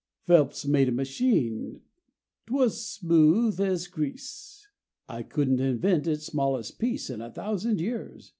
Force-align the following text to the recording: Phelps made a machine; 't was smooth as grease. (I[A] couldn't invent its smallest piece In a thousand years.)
Phelps 0.23 0.65
made 0.65 0.89
a 0.89 0.91
machine; 0.91 1.81
't 2.47 2.51
was 2.55 2.83
smooth 2.89 3.59
as 3.61 3.85
grease. 3.85 4.67
(I[A] 5.07 5.23
couldn't 5.25 5.59
invent 5.59 6.07
its 6.07 6.25
smallest 6.25 6.79
piece 6.79 7.11
In 7.11 7.21
a 7.21 7.29
thousand 7.31 7.79
years.) 7.79 8.29